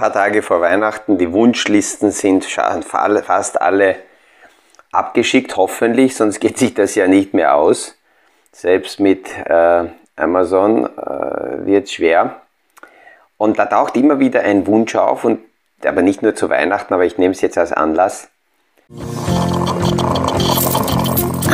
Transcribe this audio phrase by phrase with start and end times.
[0.00, 1.18] paar Tage vor Weihnachten.
[1.18, 3.96] Die Wunschlisten sind fast alle
[4.92, 7.96] abgeschickt, hoffentlich, sonst geht sich das ja nicht mehr aus.
[8.50, 9.84] Selbst mit äh,
[10.16, 12.40] Amazon äh, wird es schwer.
[13.36, 15.40] Und da taucht immer wieder ein Wunsch auf, und,
[15.84, 18.28] aber nicht nur zu Weihnachten, aber ich nehme es jetzt als Anlass.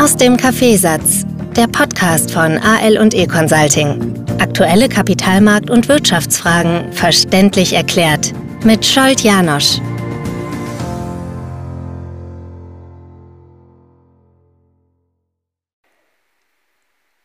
[0.00, 1.24] Aus dem Kaffeesatz,
[1.56, 4.24] der Podcast von AL und E Consulting.
[4.38, 8.32] Aktuelle Kapitalmarkt- und Wirtschaftsfragen verständlich erklärt
[8.66, 9.80] mit Scholt Janosch.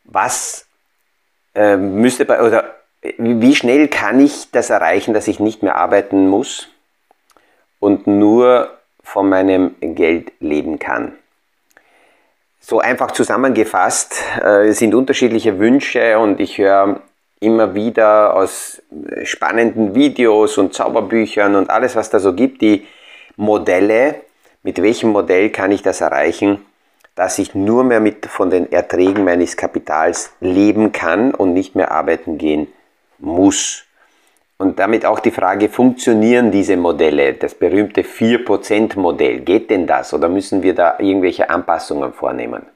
[0.04, 0.68] Was
[1.56, 2.76] äh, müsste bei, oder
[3.18, 6.68] wie schnell kann ich das erreichen, dass ich nicht mehr arbeiten muss
[7.80, 11.14] und nur von meinem Geld leben kann?
[12.60, 17.02] So einfach zusammengefasst äh, sind unterschiedliche Wünsche und ich höre
[17.42, 18.82] immer wieder aus
[19.24, 22.86] spannenden Videos und Zauberbüchern und alles, was da so gibt, die
[23.36, 24.22] Modelle,
[24.64, 26.64] mit welchem Modell kann ich das erreichen,
[27.16, 31.92] dass ich nur mehr mit von den Erträgen meines Kapitals leben kann und nicht mehr
[31.92, 32.68] arbeiten gehen
[33.18, 33.86] muss.
[34.58, 37.34] Und damit auch die Frage, funktionieren diese Modelle?
[37.34, 42.68] Das berühmte 4%-Modell, geht denn das oder müssen wir da irgendwelche Anpassungen vornehmen?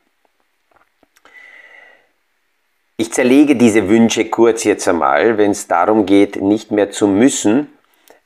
[2.98, 5.38] Ich zerlege diese Wünsche kurz jetzt einmal.
[5.38, 7.68] Wenn es darum geht, nicht mehr zu müssen,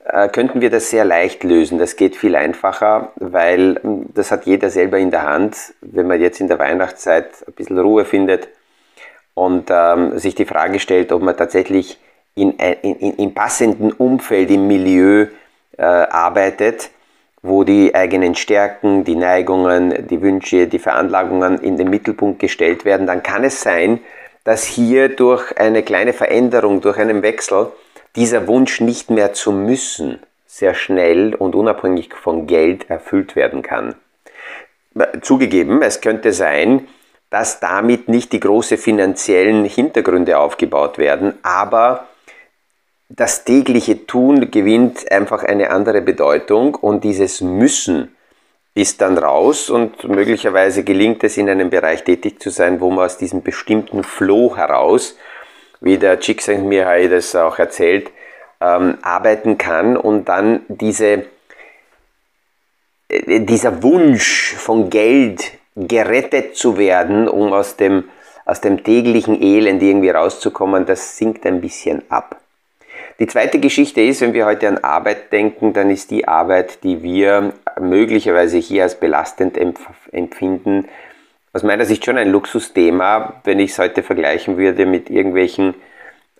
[0.06, 1.80] äh, könnten wir das sehr leicht lösen.
[1.80, 5.74] Das geht viel einfacher, weil hm, das hat jeder selber in der Hand.
[5.82, 8.48] Wenn man jetzt in der Weihnachtszeit ein bisschen Ruhe findet
[9.34, 11.98] und ähm, sich die Frage stellt, ob man tatsächlich
[12.36, 15.26] in, in, in, im passenden Umfeld, im Milieu
[15.80, 16.92] äh, arbeitet,
[17.42, 23.08] wo die eigenen Stärken, die Neigungen, die Wünsche, die Veranlagungen in den Mittelpunkt gestellt werden,
[23.08, 24.00] dann kann es sein,
[24.44, 27.72] dass hier durch eine kleine Veränderung, durch einen Wechsel,
[28.16, 33.96] dieser Wunsch nicht mehr zu müssen, sehr schnell und unabhängig von Geld erfüllt werden kann.
[35.22, 36.88] Zugegeben, es könnte sein,
[37.30, 42.08] dass damit nicht die großen finanziellen Hintergründe aufgebaut werden, aber
[43.08, 48.16] das tägliche Tun gewinnt einfach eine andere Bedeutung und dieses Müssen
[48.80, 53.06] ist dann raus und möglicherweise gelingt es in einem Bereich tätig zu sein, wo man
[53.06, 55.18] aus diesem bestimmten Flow heraus,
[55.82, 58.12] wie der Csikszentmihalyi das auch erzählt,
[58.62, 61.26] ähm, arbeiten kann und dann diese,
[63.10, 68.10] äh, dieser Wunsch von Geld gerettet zu werden, um aus dem,
[68.46, 72.39] aus dem täglichen Elend irgendwie rauszukommen, das sinkt ein bisschen ab.
[73.20, 77.04] Die zweite Geschichte ist, wenn wir heute an Arbeit denken, dann ist die Arbeit, die
[77.04, 80.88] wir möglicherweise hier als belastend empfinden,
[81.52, 85.74] aus meiner Sicht schon ein Luxusthema, wenn ich es heute vergleichen würde mit irgendwelchen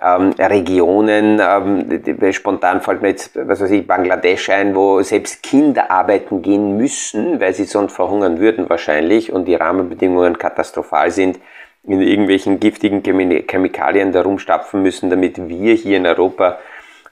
[0.02, 1.42] ähm, Regionen.
[1.44, 6.78] Ähm, spontan fällt mir jetzt, was weiß ich, Bangladesch ein, wo selbst Kinder arbeiten gehen
[6.78, 11.40] müssen, weil sie sonst verhungern würden wahrscheinlich und die Rahmenbedingungen katastrophal sind
[11.84, 16.60] in irgendwelchen giftigen Chemikalien da rumstapfen müssen, damit wir hier in Europa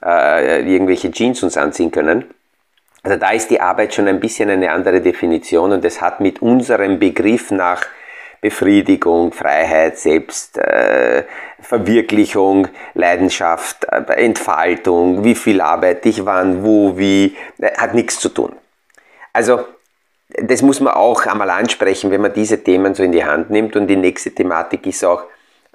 [0.03, 2.25] äh, irgendwelche Jeans uns anziehen können.
[3.03, 6.41] Also da ist die Arbeit schon ein bisschen eine andere Definition und es hat mit
[6.41, 7.85] unserem Begriff nach
[8.41, 17.71] Befriedigung, Freiheit, Selbstverwirklichung, äh, Leidenschaft, äh, Entfaltung, wie viel arbeite ich, wann, wo, wie, äh,
[17.77, 18.53] hat nichts zu tun.
[19.33, 19.65] Also
[20.29, 23.75] das muss man auch einmal ansprechen, wenn man diese Themen so in die Hand nimmt.
[23.75, 25.23] Und die nächste Thematik ist auch,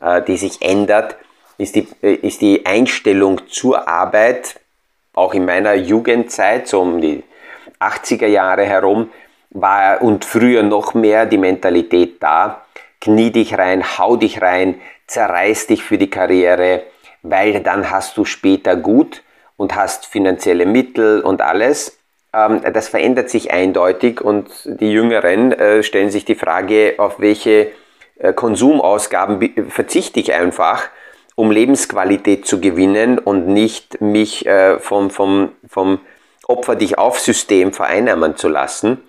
[0.01, 1.17] äh, die sich ändert,
[1.59, 4.61] ist die, äh, ist die Einstellung zur Arbeit.
[5.15, 7.23] Auch in meiner Jugendzeit, so um die
[7.81, 9.11] 80er Jahre herum,
[9.51, 12.63] war und früher noch mehr die Mentalität da.
[13.01, 16.85] Knie dich rein, hau dich rein, zerreiß dich für die Karriere,
[17.23, 19.23] weil dann hast du später gut
[19.57, 21.99] und hast finanzielle Mittel und alles.
[22.35, 27.69] Ähm, das verändert sich eindeutig und die Jüngeren äh, stellen sich die Frage, auf welche
[28.19, 30.89] äh, Konsumausgaben verzichte ich einfach,
[31.35, 36.01] um Lebensqualität zu gewinnen und nicht mich äh, vom, vom, vom
[36.47, 39.03] Opfer dich auf System vereinnahmen zu lassen.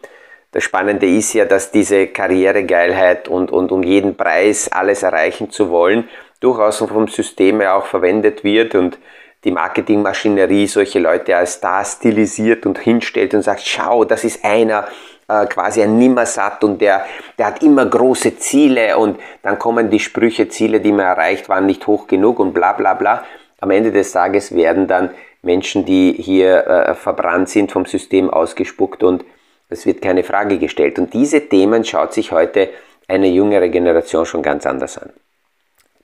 [0.51, 5.69] Das Spannende ist ja, dass diese Karrieregeilheit und, und um jeden Preis alles erreichen zu
[5.69, 6.07] wollen,
[6.39, 8.99] durchaus vom System ja auch verwendet wird und
[9.43, 14.85] die Marketingmaschinerie solche Leute als Star stilisiert und hinstellt und sagt, schau, das ist einer,
[15.27, 17.05] äh, quasi ein Nimmersatt und der,
[17.37, 21.65] der hat immer große Ziele und dann kommen die Sprüche, Ziele, die man erreicht, waren
[21.65, 23.23] nicht hoch genug und bla bla bla.
[23.59, 25.11] Am Ende des Tages werden dann
[25.41, 29.25] Menschen, die hier äh, verbrannt sind, vom System ausgespuckt und
[29.69, 30.99] es wird keine Frage gestellt.
[30.99, 32.69] Und diese Themen schaut sich heute
[33.07, 35.11] eine jüngere Generation schon ganz anders an.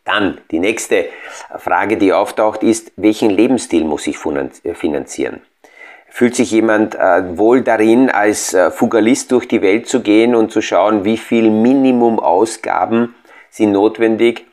[0.05, 1.05] Dann die nächste
[1.57, 5.41] Frage, die auftaucht, ist, welchen Lebensstil muss ich finanzieren?
[6.11, 10.51] Fühlt sich jemand äh, wohl darin, als äh, Fugalist durch die Welt zu gehen und
[10.51, 13.13] zu schauen, wie viel Minimumausgaben
[13.51, 14.47] sind notwendig?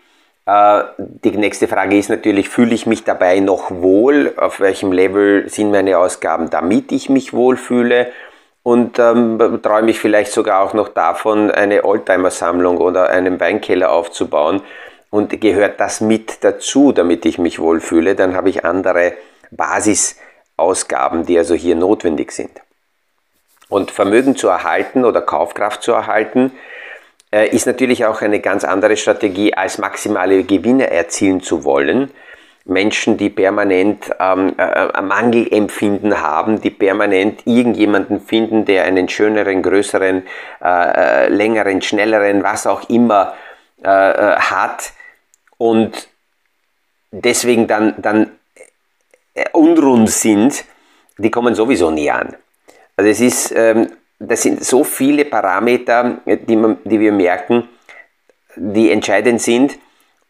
[0.44, 4.34] Äh, die nächste Frage ist natürlich, fühle ich mich dabei noch wohl?
[4.37, 8.12] Auf welchem Level sind meine Ausgaben, damit ich mich wohlfühle?
[8.62, 14.60] Und ähm, träume ich vielleicht sogar auch noch davon, eine Oldtimer-Sammlung oder einen Weinkeller aufzubauen?
[15.11, 18.14] Und gehört das mit dazu, damit ich mich wohlfühle?
[18.14, 19.14] Dann habe ich andere
[19.50, 20.17] Basis-
[20.56, 22.62] Ausgaben, die also hier notwendig sind.
[23.69, 26.53] Und Vermögen zu erhalten oder Kaufkraft zu erhalten,
[27.31, 32.11] äh, ist natürlich auch eine ganz andere Strategie, als maximale Gewinne erzielen zu wollen.
[32.64, 40.23] Menschen, die permanent ähm, äh, Mangelempfinden haben, die permanent irgendjemanden finden, der einen schöneren, größeren,
[40.62, 43.35] äh, äh längeren, schnelleren, was auch immer
[43.82, 44.93] äh, hat
[45.58, 46.08] und
[47.11, 48.31] deswegen dann, dann
[49.53, 50.64] unrund sind,
[51.19, 52.37] die kommen sowieso nie an.
[52.97, 57.69] Also es ist, ähm, das sind so viele Parameter, die, man, die wir merken,
[58.56, 59.79] die entscheidend sind,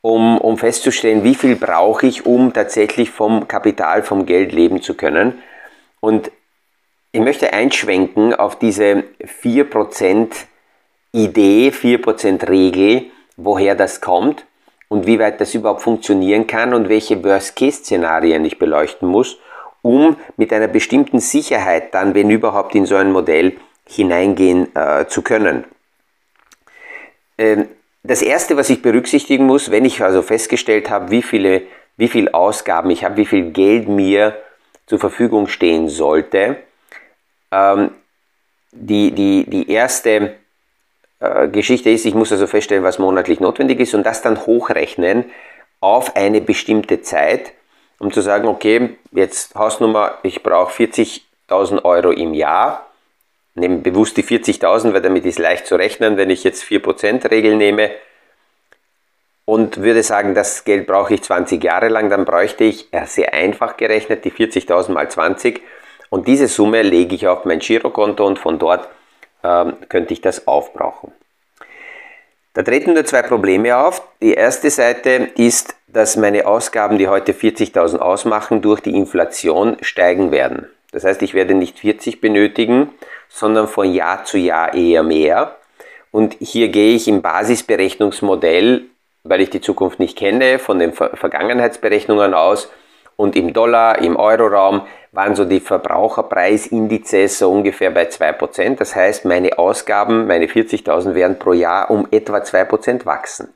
[0.00, 4.94] um, um festzustellen, wie viel brauche ich, um tatsächlich vom Kapital, vom Geld leben zu
[4.94, 5.40] können.
[6.00, 6.30] Und
[7.12, 9.04] ich möchte einschwenken auf diese
[9.42, 10.28] 4%
[11.12, 13.06] Idee, 4% Regel,
[13.36, 14.44] woher das kommt
[14.88, 19.38] und wie weit das überhaupt funktionieren kann und welche Worst-Case-Szenarien ich beleuchten muss,
[19.82, 23.56] um mit einer bestimmten Sicherheit dann, wenn überhaupt, in so ein Modell
[23.88, 25.64] hineingehen äh, zu können.
[27.38, 27.68] Ähm,
[28.02, 31.62] das erste, was ich berücksichtigen muss, wenn ich also festgestellt habe, wie viele,
[31.96, 34.36] wie viel Ausgaben ich habe, wie viel Geld mir
[34.86, 36.56] zur Verfügung stehen sollte,
[37.50, 37.90] ähm,
[38.70, 40.34] die, die, die erste
[41.50, 45.24] Geschichte ist, ich muss also feststellen, was monatlich notwendig ist und das dann hochrechnen
[45.80, 47.52] auf eine bestimmte Zeit,
[47.98, 52.86] um zu sagen, okay, jetzt Hausnummer, ich brauche 40.000 Euro im Jahr.
[53.54, 57.56] Nehme bewusst die 40.000, weil damit ist leicht zu rechnen, wenn ich jetzt 4% Regel
[57.56, 57.90] nehme
[59.46, 63.78] und würde sagen, das Geld brauche ich 20 Jahre lang, dann bräuchte ich sehr einfach
[63.78, 65.62] gerechnet die 40.000 mal 20
[66.10, 68.88] und diese Summe lege ich auf mein Girokonto und von dort
[69.46, 71.12] ähm, könnte ich das aufbrauchen.
[72.54, 74.02] Da treten nur zwei Probleme auf.
[74.22, 80.30] Die erste Seite ist, dass meine Ausgaben, die heute 40.000 ausmachen, durch die Inflation steigen
[80.30, 80.66] werden.
[80.92, 82.94] Das heißt, ich werde nicht 40 benötigen,
[83.28, 85.56] sondern von Jahr zu Jahr eher mehr.
[86.10, 88.84] Und hier gehe ich im Basisberechnungsmodell,
[89.22, 92.70] weil ich die Zukunft nicht kenne, von den Vergangenheitsberechnungen aus
[93.16, 98.76] und im Dollar, im Euroraum waren so die Verbraucherpreisindizes so ungefähr bei 2%.
[98.76, 103.48] Das heißt, meine Ausgaben, meine 40.000 werden pro Jahr um etwa 2% wachsen.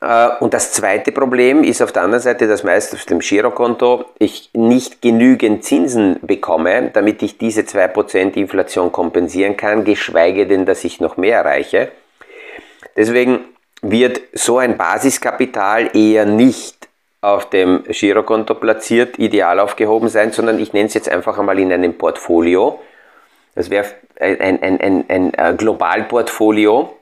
[0.00, 4.04] Äh, und das zweite Problem ist auf der anderen Seite, dass meist auf dem Girokonto
[4.18, 10.82] ich nicht genügend Zinsen bekomme, damit ich diese 2% Inflation kompensieren kann, geschweige denn, dass
[10.82, 11.92] ich noch mehr erreiche.
[12.96, 13.44] Deswegen
[13.82, 16.79] wird so ein Basiskapital eher nicht
[17.20, 21.72] auf dem Girokonto platziert, ideal aufgehoben sein, sondern ich nenne es jetzt einfach einmal in
[21.72, 22.80] einem Portfolio.
[23.54, 23.86] Das wäre
[24.18, 26.96] ein, ein, ein, ein, äh, Globalportfolio.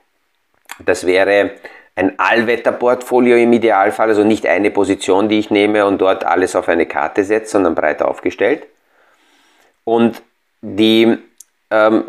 [0.85, 1.51] Das wäre
[1.95, 6.69] ein Allwetterportfolio im Idealfall, also nicht eine Position, die ich nehme und dort alles auf
[6.69, 8.67] eine Karte setze, sondern breit aufgestellt.
[9.83, 10.21] Und
[10.61, 11.17] die
[11.71, 12.05] ähm,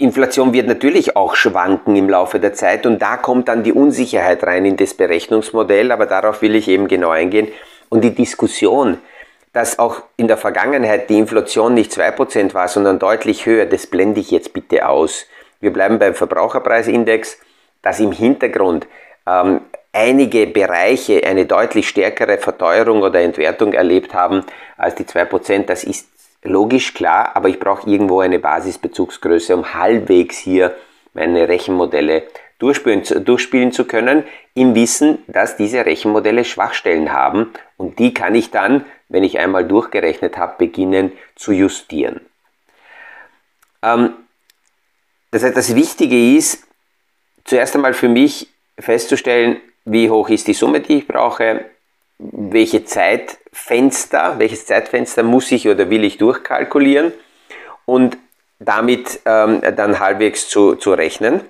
[0.00, 4.42] Inflation wird natürlich auch schwanken im Laufe der Zeit und da kommt dann die Unsicherheit
[4.44, 7.48] rein in das Berechnungsmodell, aber darauf will ich eben genau eingehen.
[7.88, 8.98] Und die Diskussion,
[9.52, 14.20] dass auch in der Vergangenheit die Inflation nicht 2% war, sondern deutlich höher, das blende
[14.20, 15.26] ich jetzt bitte aus.
[15.60, 17.38] Wir bleiben beim Verbraucherpreisindex,
[17.82, 18.86] dass im Hintergrund
[19.26, 19.60] ähm,
[19.92, 24.44] einige Bereiche eine deutlich stärkere Verteuerung oder Entwertung erlebt haben
[24.76, 25.66] als die 2%.
[25.66, 26.09] Das ist
[26.42, 30.74] Logisch, klar, aber ich brauche irgendwo eine Basisbezugsgröße, um halbwegs hier
[31.12, 32.24] meine Rechenmodelle
[32.58, 38.50] durchspielen, durchspielen zu können, im Wissen, dass diese Rechenmodelle Schwachstellen haben und die kann ich
[38.50, 42.20] dann, wenn ich einmal durchgerechnet habe, beginnen zu justieren.
[43.82, 44.14] Ähm,
[45.30, 46.66] das heißt, das Wichtige ist,
[47.44, 51.64] zuerst einmal für mich festzustellen, wie hoch ist die Summe, die ich brauche,
[52.20, 57.12] welche Zeitfenster, welches Zeitfenster muss ich oder will ich durchkalkulieren
[57.86, 58.18] und
[58.58, 61.40] damit ähm, dann halbwegs zu, zu rechnen.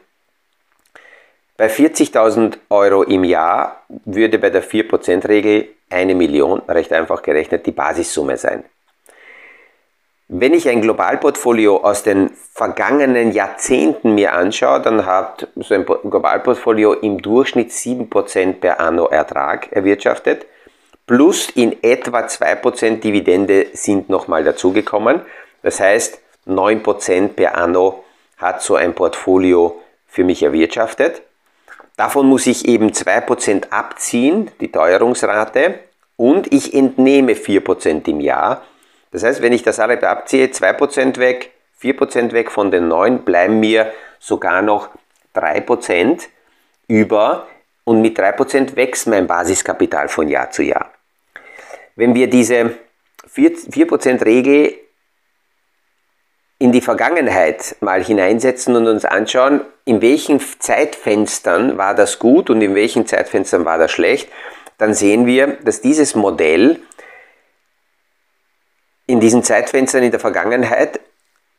[1.56, 7.72] Bei 40.000 Euro im Jahr würde bei der 4%-Regel eine Million, recht einfach gerechnet, die
[7.72, 8.64] Basissumme sein.
[10.28, 16.92] Wenn ich ein Globalportfolio aus den vergangenen Jahrzehnten mir anschaue, dann hat so ein Globalportfolio
[16.92, 20.46] im Durchschnitt 7% per Anno Ertrag erwirtschaftet
[21.10, 25.22] plus in etwa 2% Dividende sind nochmal dazugekommen.
[25.60, 28.04] Das heißt, 9% per anno
[28.36, 31.22] hat so ein Portfolio für mich erwirtschaftet.
[31.96, 35.80] Davon muss ich eben 2% abziehen, die Teuerungsrate,
[36.16, 38.62] und ich entnehme 4% im Jahr.
[39.10, 41.50] Das heißt, wenn ich das alle abziehe, 2% weg,
[41.82, 44.90] 4% weg von den 9, bleiben mir sogar noch
[45.34, 46.28] 3%
[46.86, 47.48] über
[47.82, 50.92] und mit 3% wächst mein Basiskapital von Jahr zu Jahr.
[51.96, 52.76] Wenn wir diese
[53.34, 54.74] 4%, Regel
[56.58, 62.60] in die Vergangenheit mal hineinsetzen und uns anschauen, in welchen Zeitfenstern war das gut und
[62.60, 64.28] in welchen Zeitfenstern war das schlecht,
[64.78, 66.80] dann sehen wir, dass dieses Modell
[69.06, 71.00] in diesen Zeitfenstern in der Vergangenheit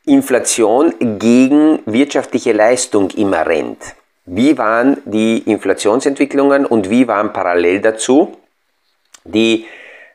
[0.05, 3.95] Inflation gegen wirtschaftliche Leistung immer rennt.
[4.25, 8.37] Wie waren die Inflationsentwicklungen und wie waren parallel dazu
[9.23, 9.67] die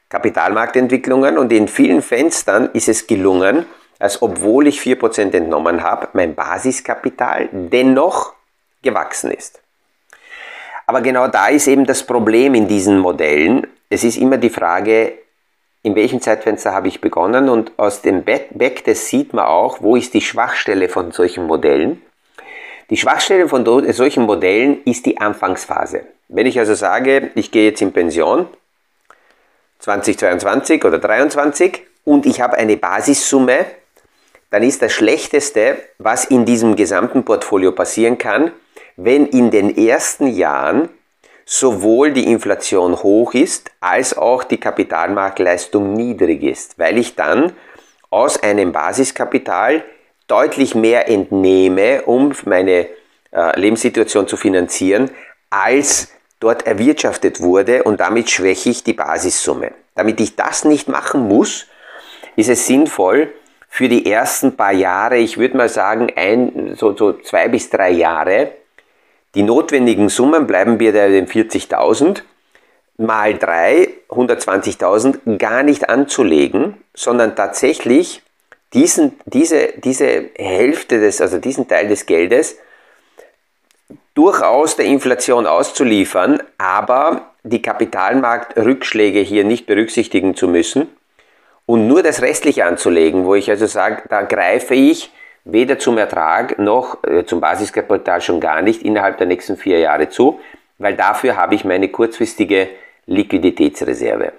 [0.09, 1.39] Kapitalmarktentwicklungen?
[1.39, 3.67] Und in vielen Fenstern ist es gelungen,
[3.99, 8.35] als obwohl ich 4% entnommen habe, mein Basiskapital dennoch
[8.83, 9.61] gewachsen ist.
[10.87, 13.67] Aber genau da ist eben das Problem in diesen Modellen.
[13.91, 15.15] Es ist immer die Frage,
[15.83, 20.15] in welchem Zeitfenster habe ich begonnen und aus dem Backtest sieht man auch, wo ist
[20.15, 22.03] die Schwachstelle von solchen Modellen.
[22.91, 26.05] Die Schwachstelle von solchen Modellen ist die Anfangsphase.
[26.29, 28.47] Wenn ich also sage, ich gehe jetzt in Pension
[29.87, 33.67] 2022 oder 2023 und ich habe eine Basissumme,
[34.51, 38.51] dann ist das Schlechteste, was in diesem gesamten Portfolio passieren kann,
[38.97, 40.89] wenn in den ersten Jahren
[41.45, 47.53] sowohl die Inflation hoch ist, als auch die Kapitalmarktleistung niedrig ist, weil ich dann
[48.11, 49.85] aus einem Basiskapital
[50.27, 52.89] deutlich mehr entnehme, um meine
[53.31, 55.11] äh, Lebenssituation zu finanzieren,
[55.49, 56.09] als
[56.47, 59.73] dort erwirtschaftet wurde und damit schwäche ich die Basissumme.
[59.97, 61.67] Damit ich das nicht machen muss,
[62.37, 63.33] ist es sinnvoll,
[63.69, 67.91] für die ersten paar Jahre, ich würde mal sagen, ein, so, so zwei bis drei
[67.91, 68.53] Jahre,
[69.35, 72.23] die notwendigen Summen bleiben bei den 40.000
[72.97, 78.23] mal 3, 120.000 gar nicht anzulegen, sondern tatsächlich
[78.73, 82.57] diesen, diese, diese Hälfte des, also diesen Teil des Geldes
[84.17, 90.89] durchaus der Inflation auszuliefern, aber die Kapitalmarktrückschläge hier nicht berücksichtigen zu müssen
[91.67, 95.13] und nur das Restliche anzulegen, wo ich also sage, da greife ich
[95.45, 100.09] weder zum Ertrag noch äh, zum Basiskapital schon gar nicht innerhalb der nächsten vier Jahre
[100.09, 100.41] zu,
[100.79, 102.69] weil dafür habe ich meine kurzfristige
[103.07, 104.33] Liquiditätsreserve.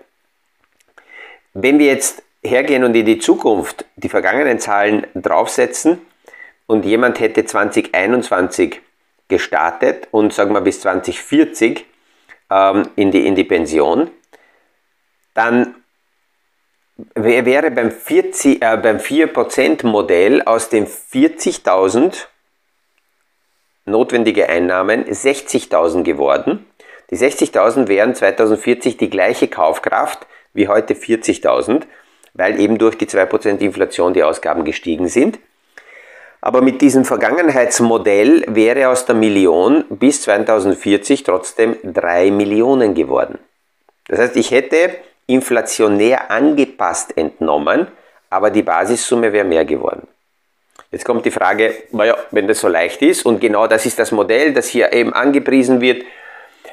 [1.53, 6.01] Wenn wir jetzt hergehen und in die Zukunft die vergangenen Zahlen draufsetzen
[6.65, 8.81] und jemand hätte 2021
[9.27, 11.85] gestartet und sagen wir bis 2040
[12.49, 14.09] ähm, in, die, in die Pension,
[15.33, 15.75] dann
[17.13, 22.25] wäre beim, 40, äh, beim 4% Modell aus den 40.000
[23.85, 26.65] notwendige Einnahmen 60.000 geworden.
[27.09, 31.83] Die 60.000 wären 2040 die gleiche Kaufkraft wie heute 40.000,
[32.33, 35.39] weil eben durch die 2% Inflation die Ausgaben gestiegen sind.
[36.41, 43.39] Aber mit diesem Vergangenheitsmodell wäre aus der Million bis 2040 trotzdem 3 Millionen geworden.
[44.07, 47.87] Das heißt, ich hätte inflationär angepasst entnommen,
[48.29, 50.07] aber die Basissumme wäre mehr geworden.
[50.91, 54.11] Jetzt kommt die Frage, naja, wenn das so leicht ist und genau das ist das
[54.11, 56.03] Modell, das hier eben angepriesen wird,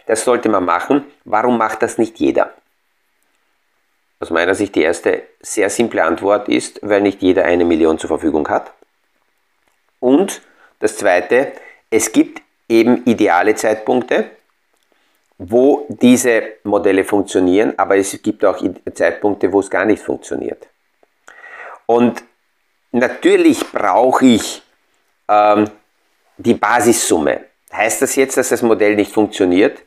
[0.06, 1.04] das sollte man machen.
[1.24, 2.52] Warum macht das nicht jeder?
[4.20, 8.08] Aus meiner Sicht die erste sehr simple Antwort ist, weil nicht jeder eine Million zur
[8.08, 8.72] Verfügung hat.
[10.04, 10.42] Und
[10.80, 11.52] das zweite,
[11.88, 14.32] es gibt eben ideale Zeitpunkte,
[15.38, 20.68] wo diese Modelle funktionieren, aber es gibt auch Zeitpunkte, wo es gar nicht funktioniert.
[21.86, 22.22] Und
[22.92, 24.62] natürlich brauche ich
[25.26, 25.70] ähm,
[26.36, 27.40] die Basissumme.
[27.72, 29.80] Heißt das jetzt, dass das Modell nicht funktioniert?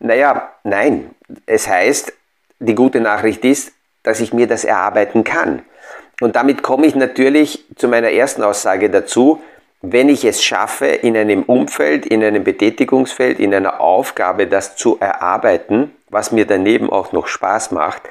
[0.00, 1.14] Naja, nein.
[1.46, 2.12] Es heißt,
[2.58, 5.64] die gute Nachricht ist, dass ich mir das erarbeiten kann.
[6.20, 9.42] Und damit komme ich natürlich zu meiner ersten Aussage dazu,
[9.82, 14.96] wenn ich es schaffe, in einem Umfeld, in einem Betätigungsfeld, in einer Aufgabe das zu
[14.98, 18.02] erarbeiten, was mir daneben auch noch Spaß macht,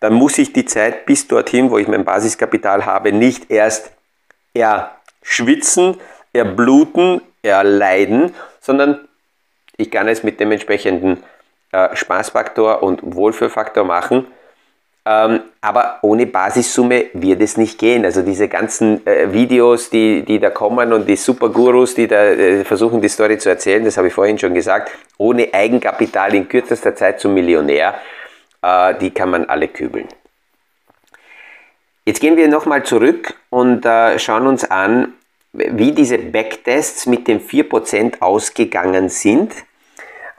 [0.00, 3.90] dann muss ich die Zeit bis dorthin, wo ich mein Basiskapital habe, nicht erst
[4.54, 5.96] erschwitzen,
[6.32, 9.00] erbluten, erleiden, sondern
[9.76, 11.22] ich kann es mit dem entsprechenden
[11.72, 14.26] äh, Spaßfaktor und Wohlfühlfaktor machen
[15.04, 18.04] ähm, aber ohne Basissumme wird es nicht gehen.
[18.04, 22.64] Also diese ganzen äh, Videos, die, die da kommen und die Supergurus, die da äh,
[22.64, 26.94] versuchen, die Story zu erzählen, das habe ich vorhin schon gesagt, ohne Eigenkapital in kürzester
[26.94, 27.94] Zeit zum Millionär,
[28.62, 30.08] äh, die kann man alle kübeln.
[32.04, 35.12] Jetzt gehen wir nochmal zurück und äh, schauen uns an,
[35.52, 39.52] wie diese Backtests mit den 4% ausgegangen sind.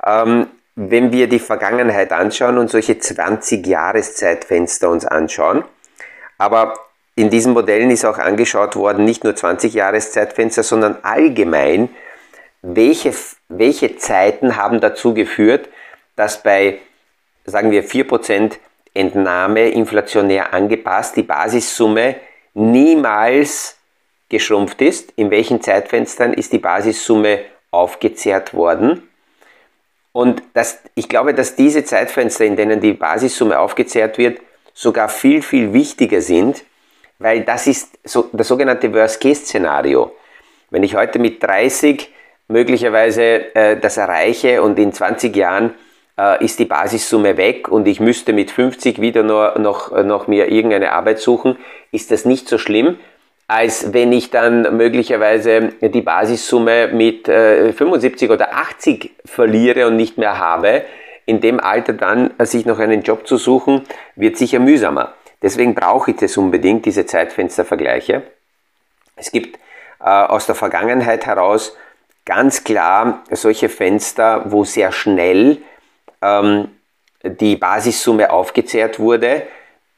[0.05, 0.47] Ähm,
[0.81, 5.65] wenn wir die Vergangenheit anschauen und solche 20-Jahres-Zeitfenster uns anschauen,
[6.37, 6.73] aber
[7.15, 11.89] in diesen Modellen ist auch angeschaut worden, nicht nur 20 Jahreszeitfenster, sondern allgemein,
[12.61, 13.13] welche,
[13.49, 15.67] welche Zeiten haben dazu geführt,
[16.15, 16.79] dass bei,
[17.43, 18.53] sagen wir, 4%
[18.93, 22.15] Entnahme inflationär angepasst die Basissumme
[22.53, 23.77] niemals
[24.29, 25.11] geschrumpft ist.
[25.17, 29.08] In welchen Zeitfenstern ist die Basissumme aufgezehrt worden?
[30.11, 34.39] Und das, ich glaube, dass diese Zeitfenster, in denen die Basissumme aufgezehrt wird,
[34.73, 36.63] sogar viel, viel wichtiger sind,
[37.19, 40.11] weil das ist so, das sogenannte Worst-Case-Szenario.
[40.69, 42.11] Wenn ich heute mit 30
[42.47, 45.75] möglicherweise äh, das erreiche und in 20 Jahren
[46.17, 50.49] äh, ist die Basissumme weg und ich müsste mit 50 wieder nur, noch, noch mir
[50.49, 51.57] irgendeine Arbeit suchen,
[51.91, 52.97] ist das nicht so schlimm,
[53.49, 60.19] als wenn ich dann möglicherweise die Basissumme mit äh, 75 oder 80 verliere und nicht
[60.19, 60.83] mehr habe.
[61.25, 63.81] In dem Alter dann äh, sich noch einen Job zu suchen,
[64.15, 65.15] wird sicher mühsamer.
[65.41, 68.21] Deswegen brauche ich das unbedingt, diese Zeitfenstervergleiche.
[69.15, 69.57] Es gibt
[69.99, 71.75] äh, aus der Vergangenheit heraus
[72.25, 75.57] ganz klar solche Fenster, wo sehr schnell
[76.21, 76.69] ähm,
[77.23, 79.41] die Basissumme aufgezehrt wurde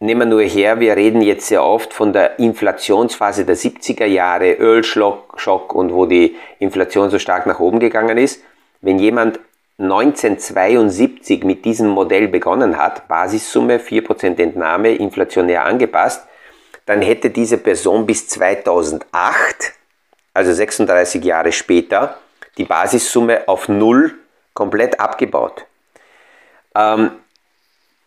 [0.03, 4.53] Nehmen wir nur her, wir reden jetzt sehr oft von der Inflationsphase der 70er Jahre,
[4.53, 8.41] Ölschock und wo die Inflation so stark nach oben gegangen ist.
[8.81, 9.39] Wenn jemand
[9.77, 16.25] 1972 mit diesem Modell begonnen hat, Basissumme 4% Entnahme, inflationär angepasst,
[16.87, 19.05] dann hätte diese Person bis 2008,
[20.33, 22.17] also 36 Jahre später,
[22.57, 24.15] die Basissumme auf Null
[24.55, 25.67] komplett abgebaut.
[26.73, 27.11] Ähm,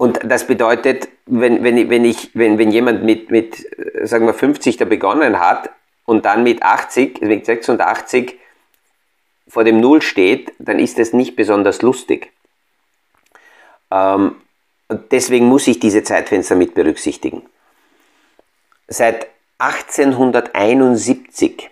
[0.05, 4.35] und das bedeutet, wenn, wenn, wenn, ich, wenn, wenn jemand mit, mit, äh, sagen wir,
[4.35, 5.71] 50 da begonnen hat
[6.05, 8.38] und dann mit 80, mit 86
[9.49, 12.31] vor dem Null steht, dann ist das nicht besonders lustig.
[13.90, 14.37] Ähm,
[15.11, 17.40] deswegen muss ich diese Zeitfenster mit berücksichtigen.
[18.88, 21.71] Seit 1871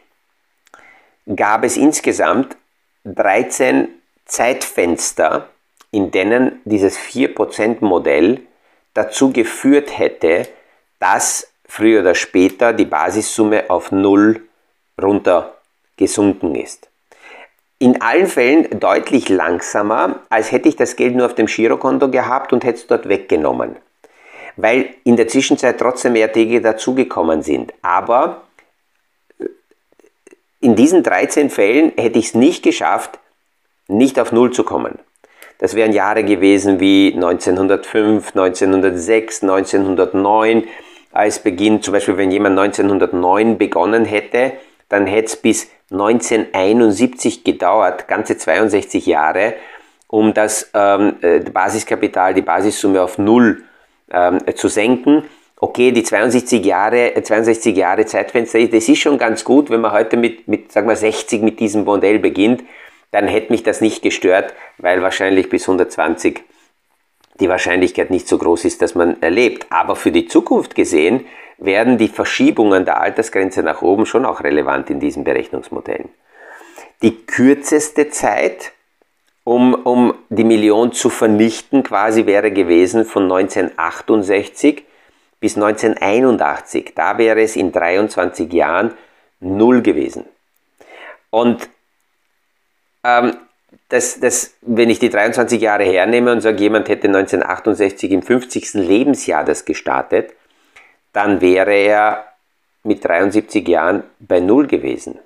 [1.37, 2.57] gab es insgesamt
[3.05, 3.89] 13
[4.25, 5.51] Zeitfenster,
[5.93, 8.41] in denen dieses 4%-Modell
[8.95, 10.49] dazu geführt hätte,
[10.99, 14.43] dass früher oder später die Basissumme auf Null
[15.01, 15.55] runter
[15.97, 16.89] gesunken ist.
[17.79, 22.53] In allen Fällen deutlich langsamer, als hätte ich das Geld nur auf dem Girokonto gehabt
[22.53, 23.77] und hätte es dort weggenommen.
[24.57, 27.73] Weil in der Zwischenzeit trotzdem Erträge dazugekommen sind.
[27.83, 28.43] Aber
[30.61, 33.19] in diesen 13 Fällen hätte ich es nicht geschafft,
[33.89, 34.99] nicht auf Null zu kommen.
[35.63, 40.65] Das wären Jahre gewesen wie 1905, 1906, 1909
[41.13, 41.81] als Beginn.
[41.83, 44.55] Zum Beispiel, wenn jemand 1909 begonnen hätte,
[44.89, 49.55] dann hätte es bis 1971 gedauert, ganze 62 Jahre,
[50.09, 53.63] um das ähm, äh, Basiskapital, die Basissumme auf Null
[54.11, 55.23] ähm, zu senken.
[55.61, 60.17] Okay, die 62 Jahre, 62 Jahre Zeitfenster, das ist schon ganz gut, wenn man heute
[60.17, 62.65] mit, mit sagen wir 60 mit diesem Modell beginnt
[63.13, 66.43] dann hätte mich das nicht gestört, weil wahrscheinlich bis 120
[67.41, 69.67] die Wahrscheinlichkeit nicht so groß ist, dass man erlebt.
[69.71, 71.27] Aber für die Zukunft gesehen
[71.59, 76.09] werden die Verschiebungen der Altersgrenze nach oben schon auch relevant in diesen Berechnungsmodellen.
[77.03, 78.73] Die kürzeste Zeit,
[79.45, 84.85] um, um die Million zu vernichten, quasi wäre gewesen von 1968
[85.41, 86.93] bis 1981.
[86.95, 88.93] Da wäre es in 23 Jahren
[89.41, 90.25] null gewesen.
[91.31, 91.69] Und
[93.05, 93.37] ähm,
[93.89, 98.75] das, das, wenn ich die 23 Jahre hernehme und sage, jemand hätte 1968 im 50.
[98.75, 100.33] Lebensjahr das gestartet,
[101.13, 102.25] dann wäre er
[102.85, 105.19] mit 73 Jahren bei Null gewesen.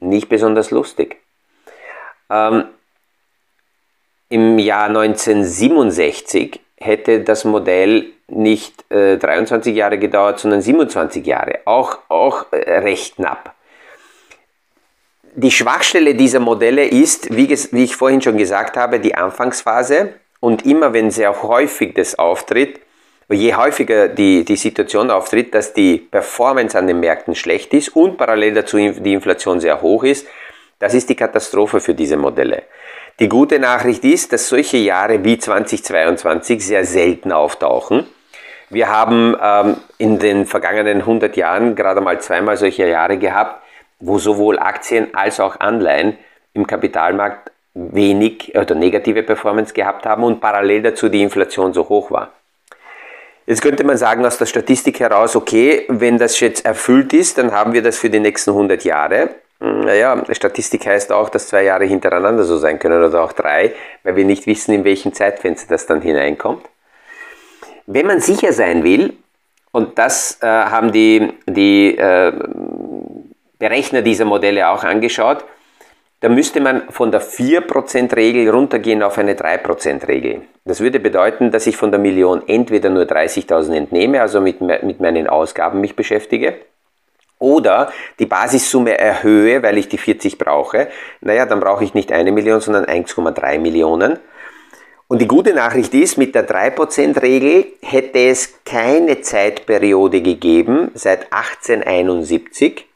[0.00, 1.18] Nicht besonders lustig.
[2.28, 2.64] Ähm,
[4.28, 11.60] Im Jahr 1967 hätte das Modell nicht äh, 23 Jahre gedauert, sondern 27 Jahre.
[11.64, 13.54] Auch, auch äh, recht knapp
[15.34, 20.14] die Schwachstelle dieser Modelle ist, wie, wie, ich vorhin schon gesagt habe, die Anfangsphase.
[20.40, 22.80] Und immer wenn sehr häufig das auftritt,
[23.28, 28.16] je häufiger die, die Situation auftritt, dass die Performance an den Märkten schlecht ist und
[28.16, 30.26] parallel dazu die Inflation sehr hoch ist,
[30.78, 32.62] das ist die Katastrophe für diese Modelle.
[33.20, 38.06] Die gute Nachricht ist, dass solche Jahre wie 2022 sehr selten auftauchen.
[38.70, 43.62] Wir haben ähm, in den vergangenen 100 Jahren gerade mal zweimal solche Jahre gehabt,
[44.00, 46.18] wo sowohl Aktien als auch Anleihen
[46.54, 52.10] im Kapitalmarkt wenig oder negative Performance gehabt haben und parallel dazu die Inflation so hoch
[52.10, 52.32] war.
[53.46, 57.52] Jetzt könnte man sagen aus der Statistik heraus, okay, wenn das jetzt erfüllt ist, dann
[57.52, 59.30] haben wir das für die nächsten 100 Jahre.
[59.60, 63.72] Hm, naja, Statistik heißt auch, dass zwei Jahre hintereinander so sein können oder auch drei,
[64.02, 66.64] weil wir nicht wissen, in welchem Zeitfenster das dann hineinkommt.
[67.86, 69.14] Wenn man sicher sein will,
[69.72, 72.32] und das äh, haben die, die äh,
[73.60, 75.44] Berechner dieser Modelle auch angeschaut,
[76.20, 80.42] da müsste man von der 4%-Regel runtergehen auf eine 3%-Regel.
[80.64, 85.00] Das würde bedeuten, dass ich von der Million entweder nur 30.000 entnehme, also mit, mit
[85.00, 86.56] meinen Ausgaben mich beschäftige,
[87.38, 90.88] oder die Basissumme erhöhe, weil ich die 40 brauche.
[91.22, 94.18] Naja, dann brauche ich nicht eine Million, sondern 1,3 Millionen.
[95.08, 102.89] Und die gute Nachricht ist, mit der 3%-Regel hätte es keine Zeitperiode gegeben seit 1871,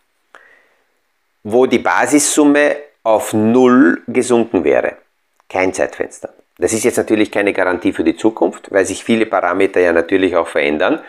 [1.44, 4.94] wo die Basissumme auf Null gesunken wäre.
[5.48, 6.30] Kein Zeitfenster.
[6.59, 10.37] Das ist jetzt natürlich keine Garantie für die Zukunft, weil sich viele Parameter ja natürlich
[10.37, 11.00] auch verändern.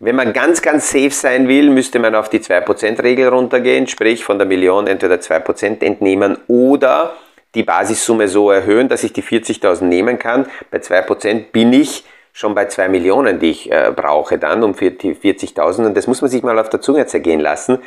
[0.00, 4.38] Wenn man ganz, ganz safe sein will, müsste man auf die 2%-Regel runtergehen, sprich von
[4.38, 7.14] der Million entweder 2% entnehmen oder
[7.54, 10.46] die Basissumme so erhöhen, dass ich die 40.000 nehmen kann.
[10.70, 15.86] Bei 2% bin ich schon bei 2 Millionen, die ich äh, brauche dann um 40.000
[15.86, 17.78] und das muss man sich mal auf der Zunge zergehen lassen.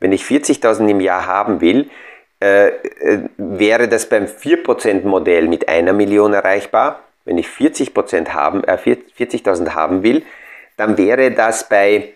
[0.00, 1.90] Wenn ich 40.000 im Jahr haben will,
[2.40, 7.00] äh, äh, wäre das beim 4% Modell mit einer Million erreichbar.
[7.24, 10.22] Wenn ich 40% haben, äh, 40.000 haben will,
[10.76, 12.12] dann wäre das bei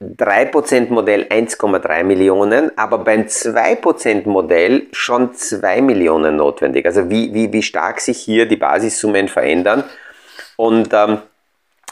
[0.00, 6.84] 3% Modell 1,3 Millionen, aber beim 2% Modell schon 2 Millionen notwendig.
[6.86, 9.84] Also wie, wie, wie stark sich hier die Basissummen verändern.
[10.56, 11.18] Und ähm,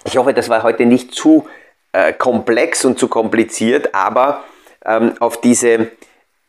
[0.04, 1.46] ich hoffe, das war heute nicht zu
[1.92, 4.44] äh, komplex und zu kompliziert, aber
[4.84, 5.90] ähm, auf diese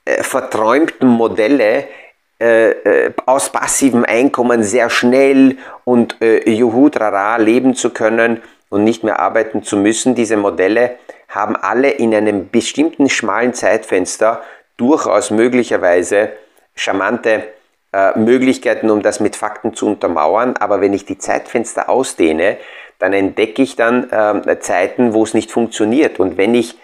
[0.06, 1.88] äh, verträumten Modelle
[2.40, 8.42] äh, äh, aus passivem Einkommen sehr schnell und äh, juhu trara leben zu können,
[8.72, 10.16] und nicht mehr arbeiten zu müssen.
[10.16, 14.42] Diese Modelle haben alle in einem bestimmten schmalen Zeitfenster
[14.78, 16.30] durchaus möglicherweise
[16.74, 17.44] charmante
[17.94, 20.56] äh, Möglichkeiten, um das mit Fakten zu untermauern.
[20.58, 22.58] Aber wenn ich die Zeitfenster ausdehne,
[22.98, 26.20] dann entdecke ich dann äh, Zeiten, wo es nicht funktioniert.
[26.20, 26.78] Und wenn ich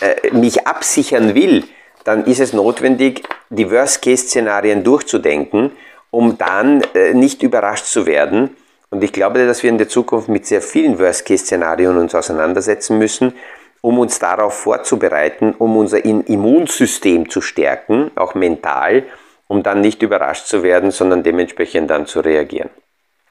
[0.00, 1.64] äh, mich absichern will,
[2.04, 5.72] dann ist es notwendig, die Worst-Case-Szenarien durchzudenken,
[6.10, 8.56] um dann äh, nicht überrascht zu werden
[8.90, 13.34] und ich glaube, dass wir in der Zukunft mit sehr vielen Worst-Case-Szenarien uns auseinandersetzen müssen,
[13.80, 19.04] um uns darauf vorzubereiten, um unser Immunsystem zu stärken, auch mental,
[19.48, 22.70] um dann nicht überrascht zu werden, sondern dementsprechend dann zu reagieren.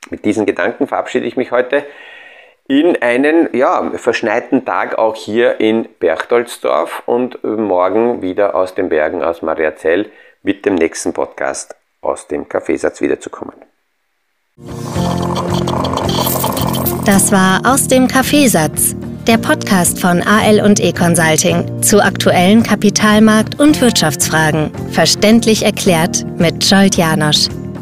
[0.10, 1.86] Mit diesen Gedanken verabschiede ich mich heute
[2.68, 9.24] in einen ja, verschneiten Tag auch hier in Berchtoldsdorf und morgen wieder aus den Bergen
[9.24, 10.10] aus Mariazell
[10.42, 13.56] mit dem nächsten Podcast aus dem Kaffeesatz wiederzukommen.
[17.06, 18.96] Das war aus dem Kaffeesatz,
[19.28, 26.64] der Podcast von AL und E Consulting zu aktuellen Kapitalmarkt- und Wirtschaftsfragen, verständlich erklärt mit
[26.64, 27.48] Scholt Janosch.